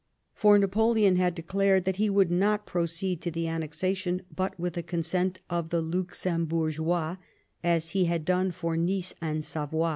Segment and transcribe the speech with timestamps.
[0.33, 4.73] For Napoleon had declared that he would not pro ceed to the annexation but with
[4.73, 7.17] the consent of the Luxemburgeois,
[7.63, 9.89] as he had done for Nice and Savoy.